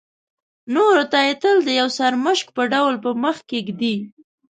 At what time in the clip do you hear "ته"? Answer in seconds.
1.11-1.17